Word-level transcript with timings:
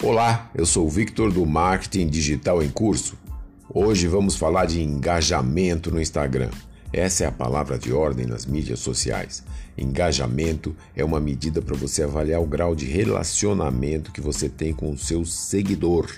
Olá, 0.00 0.48
eu 0.54 0.64
sou 0.64 0.86
o 0.86 0.88
Victor 0.88 1.32
do 1.32 1.44
Marketing 1.44 2.06
Digital 2.06 2.62
em 2.62 2.70
Curso. 2.70 3.18
Hoje 3.68 4.06
vamos 4.06 4.36
falar 4.36 4.64
de 4.64 4.80
engajamento 4.80 5.90
no 5.90 6.00
Instagram. 6.00 6.50
Essa 6.92 7.24
é 7.24 7.26
a 7.26 7.32
palavra 7.32 7.76
de 7.76 7.92
ordem 7.92 8.24
nas 8.24 8.46
mídias 8.46 8.78
sociais. 8.78 9.42
Engajamento 9.76 10.74
é 10.94 11.04
uma 11.04 11.18
medida 11.18 11.60
para 11.60 11.76
você 11.76 12.04
avaliar 12.04 12.40
o 12.40 12.46
grau 12.46 12.76
de 12.76 12.86
relacionamento 12.86 14.12
que 14.12 14.20
você 14.20 14.48
tem 14.48 14.72
com 14.72 14.92
o 14.92 14.96
seu 14.96 15.24
seguidor. 15.24 16.08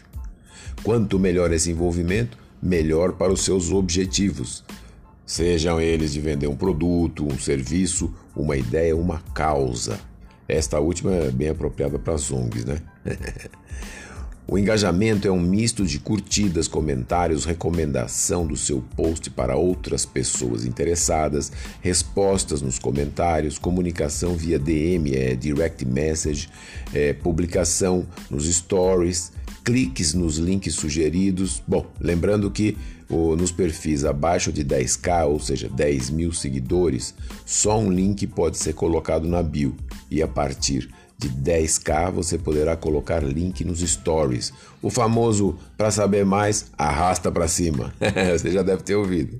Quanto 0.82 1.18
melhor 1.18 1.50
esse 1.50 1.70
envolvimento, 1.70 2.36
melhor 2.62 3.12
para 3.12 3.32
os 3.32 3.40
seus 3.40 3.72
objetivos. 3.72 4.62
Sejam 5.24 5.80
eles 5.80 6.12
de 6.12 6.20
vender 6.20 6.48
um 6.48 6.56
produto, 6.56 7.26
um 7.26 7.38
serviço, 7.38 8.12
uma 8.36 8.58
ideia, 8.58 8.94
uma 8.94 9.20
causa. 9.32 9.98
Esta 10.46 10.80
última 10.80 11.12
é 11.12 11.30
bem 11.30 11.48
apropriada 11.48 11.98
para 11.98 12.14
as 12.14 12.30
ONGs, 12.30 12.64
né? 12.64 12.82
o 14.46 14.58
engajamento 14.58 15.26
é 15.26 15.30
um 15.30 15.40
misto 15.40 15.84
de 15.84 15.98
curtidas, 15.98 16.66
comentários, 16.66 17.44
recomendação 17.44 18.46
do 18.46 18.56
seu 18.56 18.82
post 18.96 19.30
para 19.30 19.56
outras 19.56 20.04
pessoas 20.04 20.64
interessadas, 20.64 21.52
respostas 21.80 22.60
nos 22.62 22.78
comentários, 22.78 23.58
comunicação 23.58 24.34
via 24.34 24.58
DM, 24.58 25.14
é 25.14 25.34
direct 25.34 25.84
message, 25.84 26.48
é, 26.92 27.12
publicação 27.12 28.06
nos 28.30 28.44
stories, 28.44 29.32
cliques 29.64 30.14
nos 30.14 30.38
links 30.38 30.74
sugeridos. 30.74 31.62
Bom, 31.66 31.86
lembrando 32.00 32.50
que 32.50 32.76
nos 33.10 33.50
perfis 33.50 34.04
abaixo 34.04 34.52
de 34.52 34.64
10k, 34.64 35.26
ou 35.26 35.40
seja, 35.40 35.68
10 35.68 36.10
mil 36.10 36.32
seguidores, 36.32 37.14
só 37.44 37.78
um 37.78 37.90
link 37.90 38.26
pode 38.28 38.56
ser 38.56 38.72
colocado 38.72 39.26
na 39.26 39.42
bio 39.42 39.74
e 40.08 40.22
a 40.22 40.28
partir 40.28 40.88
de 41.20 41.28
10k 41.28 42.10
você 42.10 42.38
poderá 42.38 42.74
colocar 42.76 43.22
link 43.22 43.62
nos 43.62 43.80
stories. 43.80 44.54
O 44.80 44.88
famoso 44.88 45.58
para 45.76 45.90
saber 45.90 46.24
mais, 46.24 46.70
arrasta 46.78 47.30
para 47.30 47.46
cima. 47.46 47.92
você 48.32 48.50
já 48.50 48.62
deve 48.62 48.82
ter 48.82 48.94
ouvido. 48.94 49.38